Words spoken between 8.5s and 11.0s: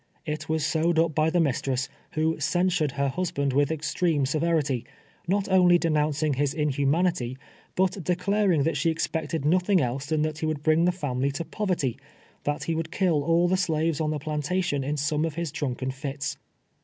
that she expected nothing else than that he would bring the